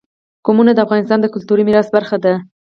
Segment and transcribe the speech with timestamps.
[0.45, 2.33] قومونه د افغانستان د کلتوري میراث برخه ده.